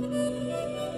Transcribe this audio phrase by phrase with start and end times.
[0.00, 0.95] なるほど。